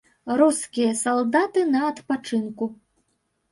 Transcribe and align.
Рускія 0.41 0.93
салдаты 1.01 1.67
на 1.75 1.85
адпачынку. 1.93 2.73